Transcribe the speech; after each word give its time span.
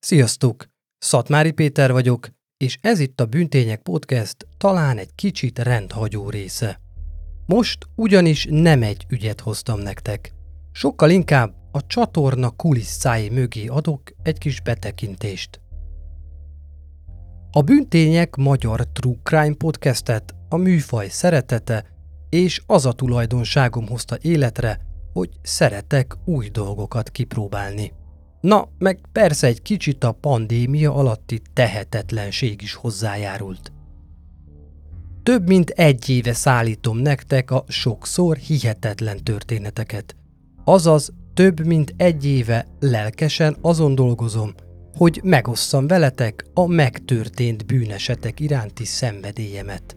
Sziasztok! 0.00 0.66
Szatmári 0.98 1.50
Péter 1.50 1.92
vagyok, 1.92 2.28
és 2.56 2.78
ez 2.80 2.98
itt 2.98 3.20
a 3.20 3.26
Bűntények 3.26 3.82
Podcast 3.82 4.46
talán 4.58 4.98
egy 4.98 5.14
kicsit 5.14 5.58
rendhagyó 5.58 6.30
része. 6.30 6.80
Most 7.46 7.86
ugyanis 7.94 8.46
nem 8.50 8.82
egy 8.82 9.06
ügyet 9.08 9.40
hoztam 9.40 9.80
nektek. 9.80 10.32
Sokkal 10.72 11.10
inkább 11.10 11.54
a 11.72 11.86
csatorna 11.86 12.50
kulisszái 12.50 13.28
mögé 13.28 13.66
adok 13.66 14.02
egy 14.22 14.38
kis 14.38 14.60
betekintést. 14.60 15.60
A 17.50 17.62
Bűntények 17.62 18.36
Magyar 18.36 18.88
True 18.92 19.16
Crime 19.22 19.54
Podcastet 19.54 20.34
a 20.48 20.56
műfaj 20.56 21.08
szeretete 21.08 21.84
és 22.28 22.62
az 22.66 22.86
a 22.86 22.92
tulajdonságom 22.92 23.88
hozta 23.88 24.16
életre, 24.20 24.80
hogy 25.12 25.30
szeretek 25.42 26.16
új 26.24 26.48
dolgokat 26.48 27.10
kipróbálni. 27.10 27.92
Na, 28.40 28.68
meg 28.78 29.00
persze 29.12 29.46
egy 29.46 29.62
kicsit 29.62 30.04
a 30.04 30.12
pandémia 30.12 30.94
alatti 30.94 31.40
tehetetlenség 31.52 32.62
is 32.62 32.74
hozzájárult. 32.74 33.72
Több 35.22 35.46
mint 35.46 35.70
egy 35.70 36.08
éve 36.08 36.32
szállítom 36.32 36.98
nektek 36.98 37.50
a 37.50 37.64
sokszor 37.68 38.36
hihetetlen 38.36 39.24
történeteket. 39.24 40.16
Azaz, 40.64 41.12
több 41.34 41.66
mint 41.66 41.94
egy 41.96 42.24
éve 42.24 42.66
lelkesen 42.80 43.56
azon 43.60 43.94
dolgozom, 43.94 44.54
hogy 44.96 45.20
megosszam 45.24 45.86
veletek 45.86 46.44
a 46.54 46.66
megtörtént 46.66 47.66
bűnesetek 47.66 48.40
iránti 48.40 48.84
szenvedélyemet. 48.84 49.96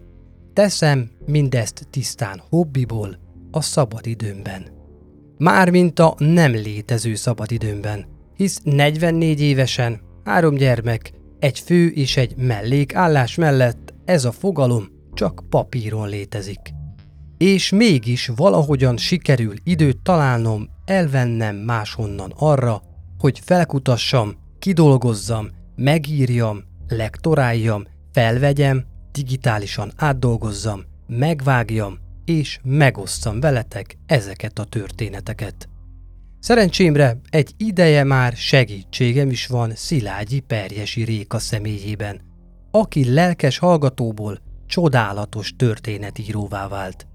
Teszem 0.52 1.10
mindezt 1.26 1.86
tisztán 1.90 2.42
hobbiból, 2.48 3.18
a 3.50 3.60
szabadidőmben. 3.60 4.66
Mármint 5.38 5.98
a 5.98 6.14
nem 6.18 6.52
létező 6.52 7.14
szabadidőmben, 7.14 8.06
hisz 8.42 8.60
44 8.64 9.40
évesen, 9.40 10.00
három 10.24 10.54
gyermek, 10.54 11.12
egy 11.38 11.58
fő 11.58 11.88
és 11.88 12.16
egy 12.16 12.36
mellék 12.36 12.94
állás 12.94 13.34
mellett 13.34 13.94
ez 14.04 14.24
a 14.24 14.32
fogalom 14.32 14.88
csak 15.14 15.42
papíron 15.48 16.08
létezik. 16.08 16.60
És 17.38 17.70
mégis 17.70 18.30
valahogyan 18.36 18.96
sikerül 18.96 19.54
időt 19.64 20.02
találnom, 20.02 20.68
elvennem 20.84 21.56
máshonnan 21.56 22.32
arra, 22.36 22.82
hogy 23.18 23.40
felkutassam, 23.44 24.34
kidolgozzam, 24.58 25.48
megírjam, 25.76 26.64
lektoráljam, 26.88 27.84
felvegyem, 28.12 28.84
digitálisan 29.12 29.92
átdolgozzam, 29.96 30.84
megvágjam 31.06 31.98
és 32.24 32.58
megosszam 32.62 33.40
veletek 33.40 33.96
ezeket 34.06 34.58
a 34.58 34.64
történeteket. 34.64 35.68
Szerencsémre 36.42 37.20
egy 37.30 37.54
ideje 37.56 38.04
már 38.04 38.32
segítségem 38.32 39.30
is 39.30 39.46
van 39.46 39.72
Szilágyi 39.74 40.40
Perjesi 40.40 41.04
Réka 41.04 41.38
személyében, 41.38 42.20
aki 42.70 43.12
lelkes 43.12 43.58
hallgatóból 43.58 44.38
csodálatos 44.66 45.52
történetíróvá 45.56 46.68
vált. 46.68 47.06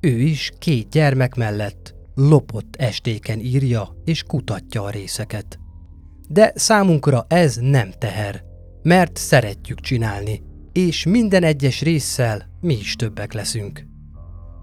Ő 0.00 0.20
is 0.20 0.52
két 0.58 0.88
gyermek 0.90 1.34
mellett 1.34 1.94
lopott 2.14 2.76
estéken 2.76 3.38
írja 3.38 3.96
és 4.04 4.22
kutatja 4.22 4.82
a 4.82 4.90
részeket. 4.90 5.58
De 6.28 6.52
számunkra 6.54 7.24
ez 7.28 7.56
nem 7.56 7.90
teher, 7.98 8.42
mert 8.82 9.16
szeretjük 9.16 9.80
csinálni, 9.80 10.42
és 10.72 11.04
minden 11.04 11.42
egyes 11.42 11.82
résszel 11.82 12.50
mi 12.60 12.74
is 12.74 12.94
többek 12.96 13.32
leszünk. 13.32 13.86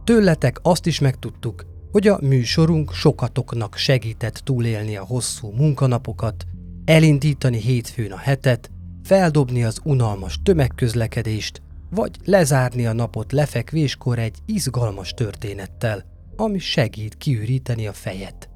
Tőletek 0.04 0.60
azt 0.62 0.86
is 0.86 1.00
megtudtuk, 1.00 1.69
hogy 1.92 2.08
a 2.08 2.20
műsorunk 2.22 2.94
sokatoknak 2.94 3.76
segített 3.76 4.36
túlélni 4.36 4.98
a 4.98 5.06
hosszú 5.06 5.52
munkanapokat, 5.52 6.46
elindítani 6.86 7.58
hétfőn 7.58 8.12
a 8.12 8.18
hetet, 8.18 8.72
feldobni 9.04 9.64
az 9.64 9.80
unalmas 9.84 10.40
tömegközlekedést, 10.44 11.62
vagy 11.90 12.16
lezárni 12.26 12.86
a 12.86 12.94
napot 12.94 13.32
lefekvéskor 13.32 14.20
egy 14.20 14.38
izgalmas 14.46 15.14
történettel, 15.14 16.06
ami 16.36 16.60
segít 16.60 17.18
kiüríteni 17.18 17.88
a 17.88 17.94
fejet. 17.94 18.50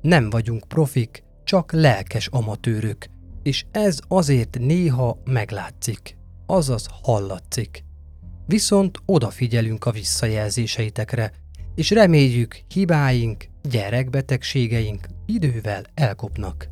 Nem 0.00 0.30
vagyunk 0.30 0.68
profik, 0.68 1.24
csak 1.44 1.72
lelkes 1.72 2.26
amatőrök, 2.26 3.06
és 3.42 3.64
ez 3.70 3.98
azért 4.08 4.58
néha 4.58 5.18
meglátszik, 5.24 6.16
azaz 6.46 6.86
hallatszik. 7.02 7.84
Viszont 8.46 8.98
odafigyelünk 9.06 9.84
a 9.84 9.90
visszajelzéseitekre, 9.90 11.32
és 11.74 11.90
reméljük 11.90 12.60
hibáink, 12.68 13.44
gyerekbetegségeink 13.62 15.06
idővel 15.26 15.84
elkopnak. 15.94 16.68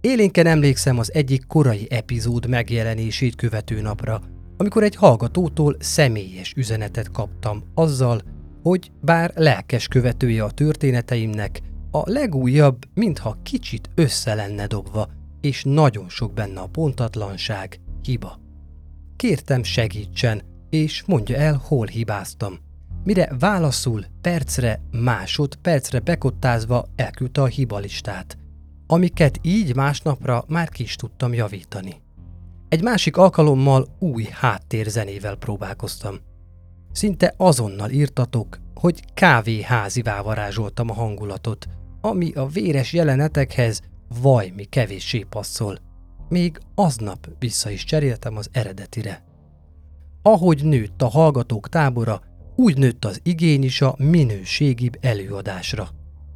Élénken 0.00 0.46
emlékszem 0.46 0.98
az 0.98 1.14
egyik 1.14 1.46
korai 1.46 1.86
epizód 1.90 2.48
megjelenését 2.48 3.34
követő 3.34 3.80
napra, 3.80 4.22
amikor 4.56 4.82
egy 4.82 4.94
hallgatótól 4.94 5.76
személyes 5.78 6.52
üzenetet 6.56 7.10
kaptam 7.10 7.62
azzal, 7.74 8.22
hogy 8.62 8.90
bár 9.00 9.32
lelkes 9.34 9.88
követője 9.88 10.44
a 10.44 10.50
történeteimnek, 10.50 11.60
a 11.90 12.10
legújabb, 12.10 12.84
mintha 12.94 13.38
kicsit 13.42 13.90
össze 13.94 14.34
lenne 14.34 14.66
dobva, 14.66 15.08
és 15.40 15.62
nagyon 15.64 16.08
sok 16.08 16.32
benne 16.32 16.60
a 16.60 16.66
pontatlanság, 16.66 17.80
hiba. 18.02 18.40
Kértem 19.16 19.62
segítsen, 19.62 20.42
és 20.70 21.02
mondja 21.06 21.36
el, 21.36 21.62
hol 21.64 21.86
hibáztam 21.86 22.66
mire 23.04 23.36
válaszul 23.38 24.04
percre, 24.20 24.80
másodpercre 24.90 25.98
bekottázva 25.98 26.86
elküldte 26.96 27.42
a 27.42 27.46
hibalistát, 27.46 28.38
amiket 28.86 29.38
így 29.42 29.74
másnapra 29.74 30.44
már 30.48 30.68
ki 30.68 30.82
is 30.82 30.96
tudtam 30.96 31.34
javítani. 31.34 32.00
Egy 32.68 32.82
másik 32.82 33.16
alkalommal 33.16 33.88
új 33.98 34.28
háttérzenével 34.30 35.36
próbálkoztam. 35.36 36.18
Szinte 36.92 37.34
azonnal 37.36 37.90
írtatok, 37.90 38.58
hogy 38.74 39.02
kávéházivá 39.14 40.20
varázsoltam 40.20 40.90
a 40.90 40.94
hangulatot, 40.94 41.66
ami 42.00 42.32
a 42.32 42.46
véres 42.46 42.92
jelenetekhez 42.92 43.80
vajmi 44.22 44.64
kevéssé 44.64 45.18
passzol. 45.18 45.78
Még 46.28 46.58
aznap 46.74 47.28
vissza 47.38 47.70
is 47.70 47.84
cseréltem 47.84 48.36
az 48.36 48.48
eredetire. 48.52 49.24
Ahogy 50.22 50.64
nőtt 50.64 51.02
a 51.02 51.08
hallgatók 51.08 51.68
tábora, 51.68 52.22
úgy 52.58 52.78
nőtt 52.78 53.04
az 53.04 53.20
igény 53.22 53.62
is 53.62 53.80
a 53.80 53.94
minőségibb 53.98 54.96
előadásra. 55.00 55.88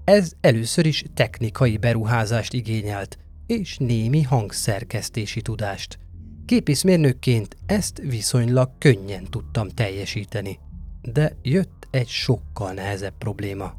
Ez 0.05 0.33
először 0.41 0.87
is 0.87 1.05
technikai 1.15 1.77
beruházást 1.77 2.53
igényelt, 2.53 3.19
és 3.47 3.77
némi 3.77 4.23
hangszerkesztési 4.23 5.41
tudást. 5.43 5.99
Képészmérnökként 6.47 7.57
ezt 7.67 7.99
viszonylag 7.99 8.71
könnyen 8.79 9.25
tudtam 9.25 9.69
teljesíteni. 9.69 10.59
De 11.03 11.37
jött 11.43 11.89
egy 11.91 12.09
sokkal 12.09 12.73
nehezebb 12.73 13.19
probléma. 13.19 13.75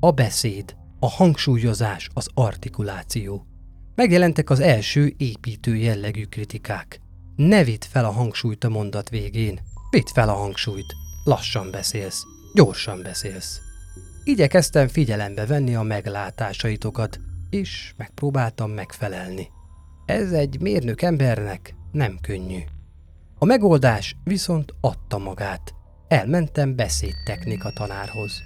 A 0.00 0.10
beszéd, 0.10 0.76
a 1.00 1.10
hangsúlyozás, 1.10 2.08
az 2.14 2.28
artikuláció. 2.34 3.46
Megjelentek 3.94 4.50
az 4.50 4.60
első 4.60 5.14
építő 5.16 5.76
jellegű 5.76 6.24
kritikák. 6.24 7.00
Ne 7.36 7.64
vidd 7.64 7.82
fel 7.88 8.04
a 8.04 8.10
hangsúlyt 8.10 8.64
a 8.64 8.68
mondat 8.68 9.08
végén. 9.08 9.60
Vidd 9.90 10.06
fel 10.14 10.28
a 10.28 10.34
hangsúlyt. 10.34 10.94
Lassan 11.24 11.70
beszélsz, 11.70 12.22
gyorsan 12.54 13.02
beszélsz. 13.02 13.60
Igyekeztem 14.24 14.88
figyelembe 14.88 15.46
venni 15.46 15.74
a 15.74 15.82
meglátásaitokat, 15.82 17.20
és 17.50 17.94
megpróbáltam 17.96 18.70
megfelelni. 18.70 19.48
Ez 20.06 20.32
egy 20.32 20.60
mérnök 20.60 21.02
embernek 21.02 21.74
nem 21.92 22.18
könnyű. 22.20 22.58
A 23.38 23.44
megoldás 23.44 24.16
viszont 24.24 24.74
adta 24.80 25.18
magát. 25.18 25.74
Elmentem 26.08 26.76
beszédtechnika 26.76 27.70
tanárhoz. 27.70 28.42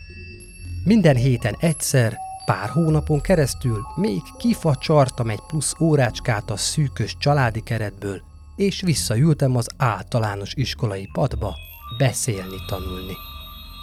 Minden 0.85 1.17
héten 1.17 1.57
egyszer, 1.61 2.17
pár 2.45 2.69
hónapon 2.69 3.21
keresztül 3.21 3.81
még 3.97 4.21
kifacsartam 4.39 5.31
egy 5.31 5.43
plusz 5.47 5.75
órácskát 5.81 6.51
a 6.51 6.57
szűkös 6.57 7.17
családi 7.19 7.63
keretből, 7.63 8.23
és 8.57 8.81
visszaültem 8.81 9.57
az 9.57 9.69
általános 9.77 10.55
iskolai 10.55 11.09
padba, 11.13 11.57
beszélni 11.99 12.57
tanulni. 12.67 13.17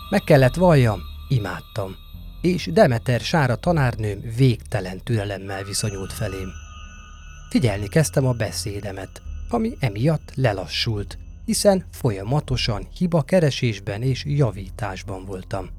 Meg 0.09 0.23
kellett 0.23 0.55
valljam, 0.55 1.01
imádtam, 1.27 1.95
és 2.41 2.69
Demeter 2.73 3.19
Sára 3.19 3.55
tanárnőm 3.55 4.21
végtelen 4.35 5.03
türelemmel 5.03 5.63
viszonyult 5.63 6.13
felém. 6.13 6.49
Figyelni 7.49 7.87
kezdtem 7.87 8.25
a 8.25 8.33
beszédemet, 8.33 9.21
ami 9.49 9.75
emiatt 9.79 10.31
lelassult, 10.35 11.17
hiszen 11.45 11.85
folyamatosan 11.91 12.87
hiba 12.97 13.21
keresésben 13.21 14.01
és 14.01 14.23
javításban 14.25 15.25
voltam. 15.25 15.69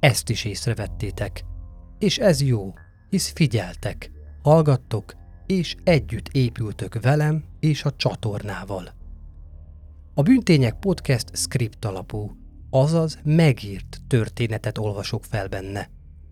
Ezt 0.00 0.28
is 0.28 0.44
észrevettétek. 0.44 1.44
És 1.98 2.18
ez 2.18 2.42
jó, 2.42 2.72
hisz 3.10 3.32
figyeltek, 3.34 4.10
hallgattok, 4.42 5.14
és 5.46 5.74
együtt 5.84 6.28
épültök 6.28 7.02
velem 7.02 7.44
és 7.60 7.84
a 7.84 7.96
csatornával. 7.96 8.95
A 10.18 10.22
Bűntények 10.22 10.78
podcast 10.78 11.36
script 11.36 11.84
alapú, 11.84 12.36
azaz 12.70 13.18
megírt 13.24 13.98
történetet 14.06 14.78
olvasok 14.78 15.24
fel 15.24 15.48
benne, 15.48 15.90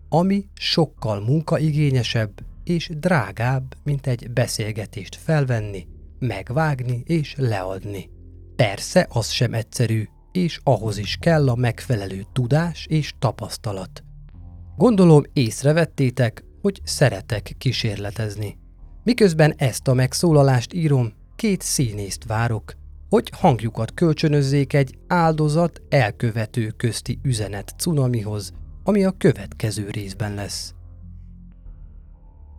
ami 0.09 0.45
sokkal 0.53 1.19
munkaigényesebb 1.19 2.31
és 2.63 2.89
drágább, 2.97 3.75
mint 3.83 4.07
egy 4.07 4.31
beszélgetést 4.31 5.15
felvenni, 5.15 5.87
megvágni 6.19 7.03
és 7.05 7.35
leadni. 7.37 8.09
Persze 8.55 9.07
az 9.09 9.29
sem 9.29 9.53
egyszerű, 9.53 10.03
és 10.31 10.59
ahhoz 10.63 10.97
is 10.97 11.17
kell 11.19 11.49
a 11.49 11.55
megfelelő 11.55 12.25
tudás 12.33 12.85
és 12.89 13.13
tapasztalat. 13.19 14.03
Gondolom 14.77 15.23
észrevettétek, 15.33 16.43
hogy 16.61 16.81
szeretek 16.83 17.55
kísérletezni. 17.57 18.57
Miközben 19.03 19.53
ezt 19.57 19.87
a 19.87 19.93
megszólalást 19.93 20.73
írom, 20.73 21.13
két 21.35 21.61
színészt 21.61 22.25
várok, 22.25 22.83
hogy 23.09 23.31
hangjukat 23.37 23.93
kölcsönözzék 23.93 24.73
egy 24.73 24.97
áldozat 25.07 25.81
elkövető 25.89 26.73
közti 26.77 27.19
üzenet 27.23 27.73
cunamihoz, 27.77 28.53
ami 28.83 29.03
a 29.03 29.11
következő 29.17 29.89
részben 29.89 30.33
lesz. 30.33 30.73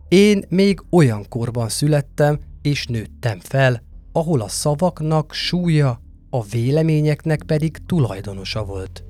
Én 0.07 0.43
még 0.49 0.83
olyan 0.89 1.25
korban 1.29 1.69
születtem 1.69 2.39
és 2.61 2.85
nőttem 2.85 3.39
fel, 3.39 3.81
ahol 4.11 4.41
a 4.41 4.47
szavaknak 4.47 5.33
súlya, 5.33 6.01
a 6.29 6.43
véleményeknek 6.43 7.43
pedig 7.45 7.77
tulajdonosa 7.85 8.63
volt. 8.63 9.03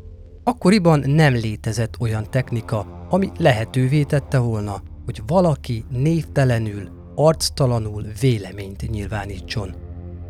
Akkoriban 0.44 1.00
nem 1.06 1.34
létezett 1.34 2.00
olyan 2.00 2.32
technika, 2.32 3.06
ami 3.10 3.32
lehetővé 3.38 4.04
tette 4.04 4.38
volna, 4.38 4.82
hogy 5.06 5.22
valaki 5.28 5.86
névtelenül, 5.90 6.90
arctalanul 7.16 8.04
véleményt 8.20 8.90
nyilvánítson. 8.90 9.87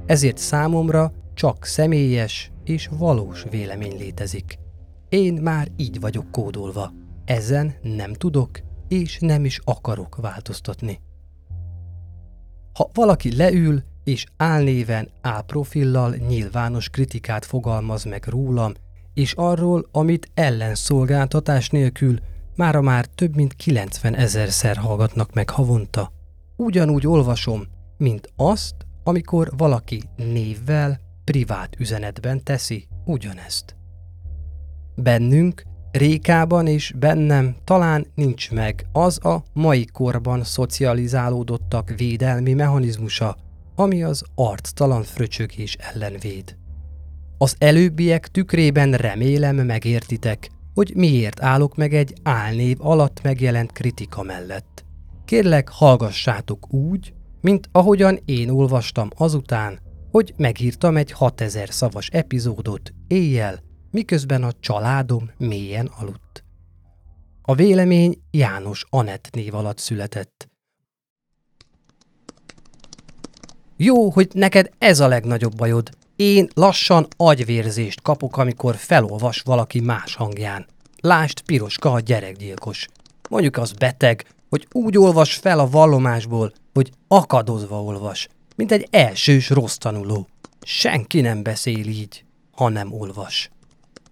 Ezért 0.08 0.38
számomra 0.38 1.12
csak 1.34 1.66
személyes 1.66 2.52
és 2.64 2.90
valós 2.98 3.46
vélemény 3.50 3.98
létezik. 3.98 4.60
Én 5.10 5.34
már 5.34 5.68
így 5.76 6.00
vagyok 6.00 6.32
kódolva. 6.32 6.94
Ezen 7.26 7.76
nem 7.82 8.14
tudok 8.14 8.60
és 8.88 9.18
nem 9.20 9.46
is 9.46 9.60
akarok 9.64 10.16
változtatni. 10.16 11.00
Ha 12.74 12.90
valaki 12.94 13.36
leül 13.36 13.84
és 14.04 14.26
álnéven, 14.38 15.10
álprofillal 15.22 16.16
nyilvános 16.28 16.90
kritikát 16.90 17.46
fogalmaz 17.46 18.04
meg 18.04 18.26
rólam, 18.28 18.74
és 19.14 19.34
arról, 19.34 19.88
amit 19.92 20.32
ellenszolgáltatás 20.34 21.70
nélkül 21.70 22.20
mára 22.56 22.82
már 22.82 23.06
több 23.06 23.36
mint 23.36 23.54
90 23.54 24.16
ezerszer 24.16 24.78
hallgatnak 24.78 25.34
meg 25.34 25.50
havonta. 25.50 26.12
Ugyanúgy 26.56 27.08
olvasom, 27.08 27.68
mint 27.98 28.30
azt, 28.36 28.87
amikor 29.08 29.52
valaki 29.58 30.04
névvel, 30.16 31.00
privát 31.24 31.76
üzenetben 31.80 32.44
teszi 32.44 32.88
ugyanezt. 33.06 33.76
Bennünk, 34.96 35.64
Rékában 35.92 36.68
és 36.68 36.94
bennem 37.00 37.56
talán 37.64 38.08
nincs 38.16 38.52
meg 38.52 38.88
az 38.92 39.26
a 39.26 39.44
mai 39.54 39.86
korban 39.86 40.44
szocializálódottak 40.44 41.94
védelmi 41.98 42.54
mechanizmusa, 42.54 43.38
ami 43.76 44.04
az 44.04 44.24
arctalan 44.36 45.04
fröcsögés 45.04 45.78
ellen 45.80 46.14
véd. 46.22 46.58
Az 47.38 47.56
előbbiek 47.58 48.28
tükrében 48.28 48.92
remélem 48.92 49.56
megértitek, 49.56 50.50
hogy 50.74 50.92
miért 50.96 51.42
állok 51.44 51.76
meg 51.76 51.94
egy 51.94 52.14
álnév 52.24 52.78
alatt 52.80 53.22
megjelent 53.22 53.72
kritika 53.72 54.24
mellett. 54.24 54.86
Kérlek, 55.26 55.70
hallgassátok 55.70 56.74
úgy, 56.74 57.14
mint 57.42 57.70
ahogyan 57.72 58.20
én 58.26 58.50
olvastam 58.50 59.10
azután, 59.18 59.80
hogy 60.12 60.34
megírtam 60.38 60.98
egy 60.98 61.12
6000 61.12 61.70
szavas 61.70 62.10
epizódot 62.10 62.94
éjjel, 63.08 63.60
miközben 63.92 64.44
a 64.44 64.52
családom 64.60 65.32
mélyen 65.38 65.92
aludt. 66.00 66.44
A 67.42 67.56
vélemény 67.56 68.22
János 68.32 68.86
Anett 68.90 69.30
név 69.32 69.56
alatt 69.56 69.78
született. 69.78 70.50
Jó, 73.78 74.10
hogy 74.10 74.30
neked 74.34 74.72
ez 74.78 75.00
a 75.00 75.08
legnagyobb 75.08 75.56
bajod. 75.56 75.90
Én 76.16 76.48
lassan 76.54 77.08
agyvérzést 77.18 78.02
kapok, 78.02 78.38
amikor 78.38 78.76
felolvas 78.76 79.42
valaki 79.42 79.80
más 79.80 80.16
hangján. 80.16 80.66
Lást 81.02 81.42
Piroska 81.42 81.92
a 81.92 82.00
gyerekgyilkos. 82.00 82.88
Mondjuk 83.30 83.58
az 83.58 83.72
beteg, 83.72 84.26
hogy 84.50 84.68
úgy 84.72 84.98
olvas 84.98 85.34
fel 85.34 85.60
a 85.60 85.70
vallomásból, 85.70 86.54
hogy 86.74 86.92
akadozva 87.08 87.84
olvas, 87.84 88.28
mint 88.56 88.72
egy 88.72 88.88
elsős 88.92 89.50
rossz 89.50 89.76
tanuló. 89.76 90.28
Senki 90.62 91.22
nem 91.22 91.44
beszél 91.44 91.88
így, 91.88 92.24
ha 92.52 92.70
nem 92.70 92.94
olvas. 92.94 93.50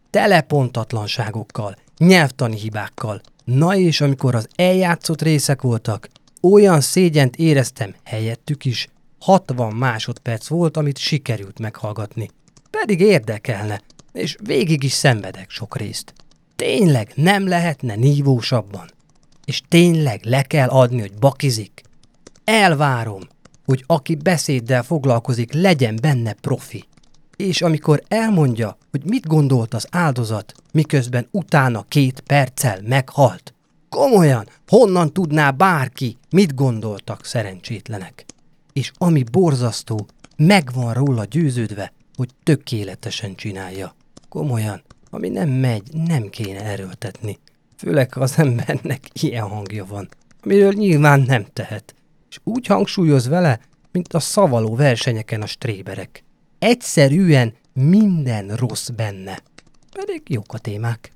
Tele 0.10 0.42
pontatlanságokkal, 0.42 1.76
nyelvtani 1.98 2.58
hibákkal. 2.58 3.22
Na 3.44 3.76
és 3.76 4.02
amikor 4.02 4.36
az 4.36 4.48
eljátszott 4.56 5.22
részek 5.22 5.62
voltak, 5.62 6.10
olyan 6.42 6.82
szégyent 6.82 7.36
éreztem 7.36 7.96
helyettük 8.04 8.66
is, 8.66 8.88
60 9.20 9.74
másodperc 9.76 10.48
volt, 10.48 10.78
amit 10.78 10.98
sikerült 10.98 11.60
meghallgatni. 11.60 12.30
Pedig 12.70 13.00
érdekelne, 13.00 13.82
és 14.12 14.36
végig 14.44 14.84
is 14.84 14.92
szenvedek 14.92 15.50
sok 15.50 15.78
részt. 15.78 16.14
Tényleg 16.56 17.12
nem 17.16 17.48
lehetne 17.48 17.96
nívósabban? 17.96 18.90
És 19.46 19.62
tényleg 19.68 20.24
le 20.24 20.42
kell 20.42 20.70
adni, 20.70 21.00
hogy 21.00 21.14
bakizik? 21.14 21.82
Elvárom, 22.44 23.22
hogy 23.66 23.84
aki 23.88 24.16
beszéddel 24.16 24.84
foglalkozik, 24.84 25.54
legyen 25.54 25.98
benne 26.02 26.34
profi. 26.34 26.86
És 27.36 27.62
amikor 27.62 28.04
elmondja, 28.08 28.78
hogy 28.92 29.04
mit 29.04 29.28
gondolt 29.28 29.74
az 29.74 29.88
áldozat, 29.92 30.54
miközben 30.72 31.28
utána 31.32 31.86
két 31.88 32.20
perccel 32.20 32.82
meghalt, 32.82 33.54
komolyan, 33.90 34.48
honnan 34.68 35.14
tudná 35.14 35.52
bárki, 35.52 36.18
mit 36.30 36.56
gondoltak 36.56 37.26
szerencsétlenek? 37.26 38.26
És 38.74 38.92
ami 38.98 39.24
borzasztó, 39.32 40.08
megvan 40.38 40.94
róla 40.94 41.26
győződve, 41.26 41.94
hogy 42.16 42.30
tökéletesen 42.44 43.36
csinálja. 43.36 43.96
Komolyan, 44.30 44.84
ami 45.10 45.30
nem 45.30 45.50
megy, 45.50 45.94
nem 45.94 46.30
kéne 46.30 46.64
erőltetni. 46.64 47.38
Főleg, 47.78 48.14
ha 48.14 48.22
az 48.22 48.38
embernek 48.38 49.00
ilyen 49.14 49.48
hangja 49.48 49.86
van, 49.86 50.10
amiről 50.44 50.74
nyilván 50.74 51.22
nem 51.22 51.46
tehet. 51.54 51.96
És 52.30 52.40
úgy 52.44 52.66
hangsúlyoz 52.66 53.28
vele, 53.28 53.60
mint 53.92 54.14
a 54.14 54.20
szavaló 54.20 54.76
versenyeken 54.76 55.42
a 55.42 55.46
stréberek. 55.46 56.24
Egyszerűen 56.60 57.54
minden 57.74 58.56
rossz 58.56 58.90
benne. 58.90 59.40
Pedig 59.92 60.22
jók 60.28 60.54
a 60.54 60.58
témák. 60.58 61.12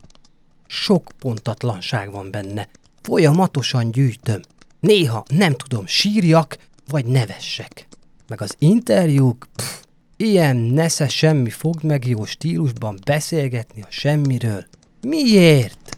Sok 0.68 1.12
pontatlanság 1.20 2.12
van 2.12 2.32
benne. 2.32 2.68
Folyamatosan 3.02 3.92
gyűjtöm. 3.92 4.42
Néha 4.80 5.26
nem 5.28 5.54
tudom, 5.54 5.86
sírjak, 5.86 6.58
vagy 6.88 7.06
nevessek. 7.06 7.88
Meg 8.28 8.42
az 8.42 8.56
interjúk, 8.58 9.48
pff, 9.56 9.82
ilyen 10.18 10.56
nesze 10.56 11.08
semmi 11.08 11.50
fogd 11.50 11.84
meg 11.84 12.08
jó 12.08 12.26
stílusban 12.26 13.00
beszélgetni 13.06 13.82
a 13.82 13.88
semmiről. 13.90 14.66
Miért? 15.02 15.98